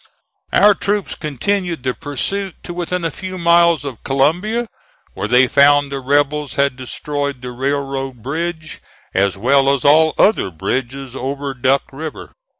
Our 0.51 0.73
troops 0.73 1.13
continued 1.13 1.83
the 1.83 1.93
pursuit 1.93 2.55
to 2.63 2.73
within 2.73 3.05
a 3.05 3.11
few 3.11 3.37
miles 3.37 3.85
of 3.85 4.03
Columbia, 4.03 4.65
where 5.13 5.27
they 5.27 5.45
found 5.47 5.91
the 5.91 5.99
rebels 5.99 6.55
had 6.55 6.75
destroyed 6.75 7.43
the 7.43 7.51
railroad 7.51 8.23
bridge 8.23 8.81
as 9.13 9.37
well 9.37 9.71
as 9.71 9.85
all 9.85 10.15
other 10.17 10.49
bridges 10.49 11.15
over 11.15 11.53
Duck 11.53 11.83
River. 11.91 12.31